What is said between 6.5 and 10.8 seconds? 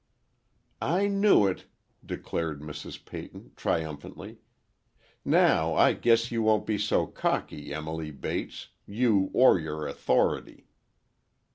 be so cocky, Emily Bates—you or your 'authority!